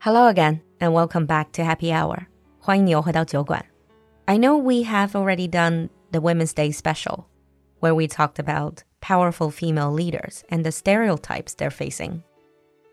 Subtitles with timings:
[0.00, 2.26] Hello again, and welcome back to Happy Hour.
[2.58, 3.64] 欢迎你又回到酒馆.
[4.26, 7.24] I know we have already done the Women's Day special,
[7.80, 12.22] where we talked about powerful female leaders and the stereotypes they're facing.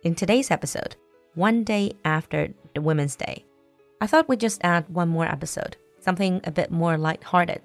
[0.03, 0.95] In today's episode,
[1.35, 3.45] one day after the Women's Day,
[4.01, 7.61] I thought we'd just add one more episode, something a bit more light-hearted.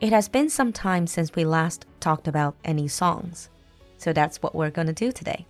[0.00, 3.48] It has been some time since we last talked about any songs,
[3.96, 5.46] so that's what we're going to do today.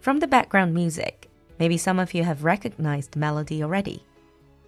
[0.00, 4.02] From the background music, maybe some of you have recognized the melody already.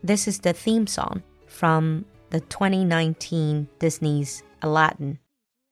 [0.02, 5.18] This is the theme song from the 2019 Disney's Aladdin.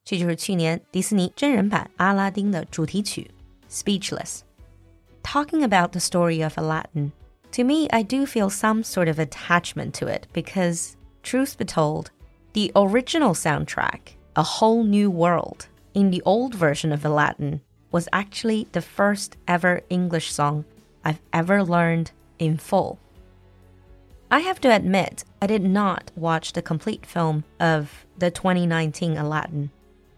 [0.04, 3.30] 这就是去年迪士尼真人版阿拉丁的主题曲《
[3.72, 7.12] Speechless》。Talking about the story of Aladdin,
[7.52, 12.06] to me, I do feel some sort of attachment to it because, truth be told,
[12.54, 18.68] the original soundtrack, A Whole New World, in the old version of Aladdin, was actually
[18.72, 20.64] the first ever English song
[21.04, 22.98] I've ever learned in full.
[24.30, 29.70] I have to admit, I did not watch the complete film of the 2019 Aladdin.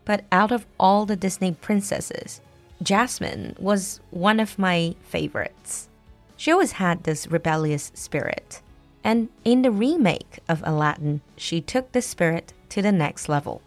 [0.04, 2.40] But out of all the Disney princesses,
[2.82, 5.88] Jasmine was one of my favorites.
[6.36, 8.62] She always had this rebellious spirit.
[9.04, 13.60] And in the remake of Aladdin, she took the spirit to the next level.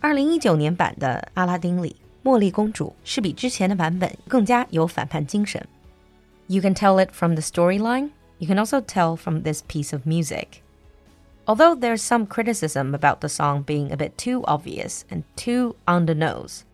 [0.00, 5.66] 二零一九年版的《阿拉丁》里，茉莉公主是比之前的版本更加有反叛精神。
[6.47, 10.05] You can tell it from the storyline, you can also tell from this piece of
[10.05, 10.63] music.
[11.47, 16.05] Although there's some criticism about the song being a bit too obvious and too on
[16.05, 16.65] the nose,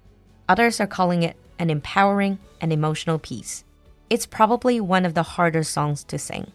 [0.49, 3.63] others are calling it an empowering and emotional piece.
[4.09, 6.51] It's probably one of the harder songs to sing.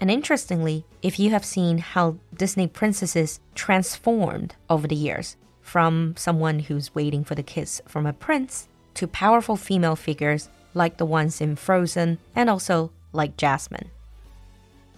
[0.00, 6.58] And interestingly, if you have seen how Disney princesses transformed over the years, from someone
[6.58, 11.40] who's waiting for the kiss from a prince to powerful female figures like the ones
[11.40, 13.90] in Frozen and also like Jasmine.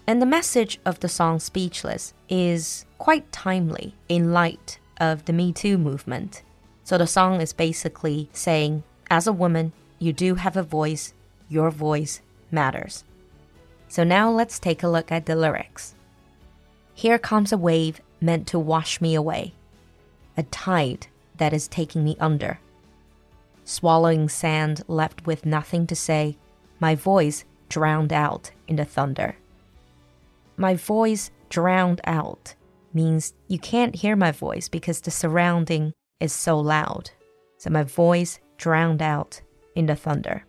[0.06, 5.52] And the message of the song Speechless is quite timely in light of the Me
[5.52, 6.42] Too movement.
[6.84, 11.14] So the song is basically saying, as a woman, you do have a voice,
[11.48, 12.20] your voice
[12.50, 13.04] matters.
[13.88, 15.94] So now let's take a look at the lyrics.
[16.94, 19.54] Here comes a wave meant to wash me away,
[20.36, 22.58] a tide that is taking me under.
[23.72, 26.36] Swallowing sand left with nothing to say,
[26.78, 29.34] my voice drowned out in the thunder.
[30.58, 32.54] My voice drowned out
[32.92, 37.12] means you can't hear my voice because the surrounding is so loud.
[37.56, 39.40] So my voice drowned out
[39.74, 40.44] in the thunder.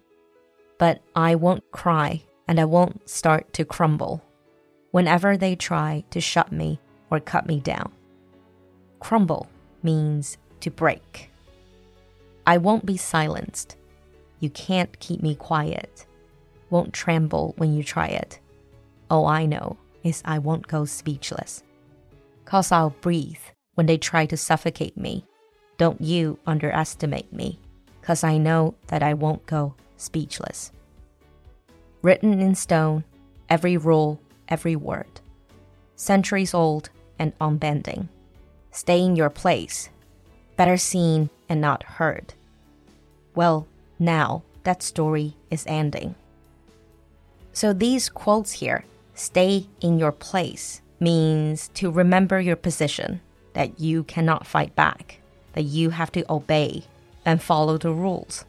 [0.78, 4.22] But I won't cry and I won't start to crumble
[4.92, 6.78] whenever they try to shut me
[7.10, 7.94] or cut me down.
[9.00, 9.48] Crumble
[9.82, 11.30] means to break.
[12.46, 13.78] I won't be silenced.
[14.40, 16.06] You can't keep me quiet.
[16.70, 18.40] Won't tremble when you try it.
[19.10, 21.64] All I know is I won't go speechless.
[22.46, 23.40] Cause I'll breathe
[23.76, 25.26] when they try to suffocate me.
[25.78, 27.60] Don't you underestimate me,
[28.02, 30.72] cause I know that I won't go speechless.
[32.02, 33.06] Written in stone,
[33.50, 35.22] every rule, every word.
[35.96, 38.10] Centuries old and unbending.
[38.72, 39.90] Stay in your place.
[40.58, 42.34] Better seen and not heard.
[43.36, 43.68] Well,
[44.00, 46.16] now that story is ending.
[47.54, 53.22] So these quotes here stay in your place means to remember your position,
[53.54, 55.20] that you cannot fight back,
[55.54, 56.86] that you have to obey
[57.24, 58.46] and follow the rules.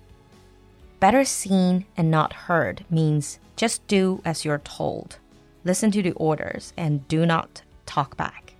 [0.99, 5.19] Better seen and not heard means just do as you're told.
[5.63, 8.55] Listen to the orders and do not talk back.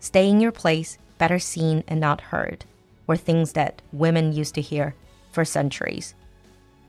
[0.00, 2.64] Stay in your place, better seen and not heard,
[3.06, 4.94] were things that women used to hear
[5.30, 6.14] for centuries.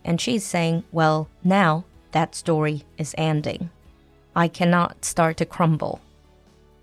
[0.04, 3.70] And she's saying, well, now that story is ending.
[4.36, 6.02] I cannot start to crumble.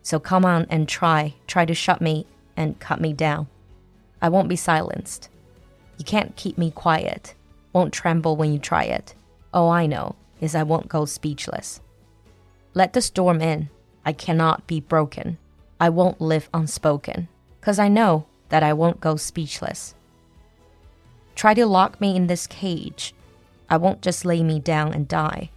[0.03, 2.27] So come on and try, try to shut me
[2.57, 3.49] and cut me down.
[4.23, 5.29] I won't be silenced.
[5.99, 7.35] You can't keep me quiet,
[7.73, 9.15] won't tremble when you try it.
[9.53, 11.81] All I know is I won't go speechless.
[12.73, 13.69] Let the storm in.
[14.05, 15.39] I cannot be broken.
[15.79, 17.29] I won't live unspoken,
[17.61, 19.95] cause I know that I won't go speechless.
[21.35, 23.15] Try to lock me in this cage.
[23.69, 25.51] I won't just lay me down and die.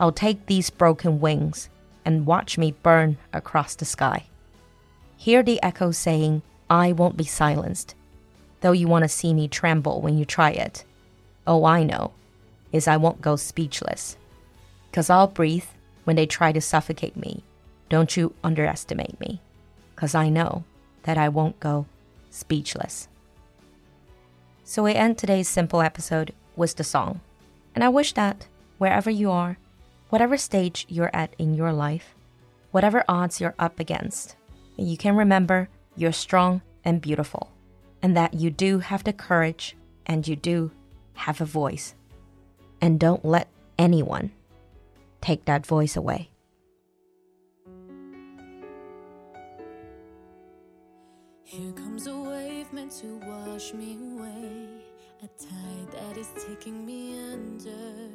[0.00, 1.68] I'll take these broken wings
[2.04, 4.24] and watch me burn across the sky.
[5.16, 7.94] Hear the echo saying, I won't be silenced,
[8.60, 10.84] though you want to see me tremble when you try it.
[11.46, 12.12] Oh, I know
[12.72, 14.16] is I won't go speechless.
[14.92, 15.66] Cause I'll breathe
[16.04, 17.42] when they try to suffocate me.
[17.88, 19.40] Don't you underestimate me.
[19.94, 20.64] Cause I know
[21.02, 21.86] that I won't go
[22.32, 23.06] speechless.
[24.64, 27.20] So we end today's simple episode with the song.
[27.74, 28.48] And I wish that
[28.78, 29.56] wherever you are,
[30.12, 32.14] Whatever stage you're at in your life,
[32.70, 34.36] whatever odds you're up against,
[34.76, 37.50] you can remember you're strong and beautiful,
[38.02, 39.74] and that you do have the courage
[40.04, 40.70] and you do
[41.14, 41.94] have a voice.
[42.78, 43.48] And don't let
[43.78, 44.32] anyone
[45.22, 46.28] take that voice away.
[52.72, 54.66] Meant to wash me away.
[55.22, 58.08] A tide that is taking me under.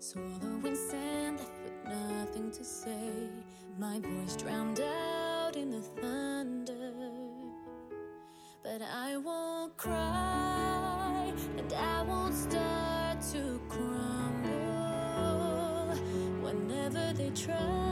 [0.00, 3.28] Swallowing sand left with nothing to say.
[3.78, 6.92] My voice drowned out in the thunder.
[8.64, 14.50] But I won't cry and I won't start to crumble.
[16.42, 17.91] Whenever they try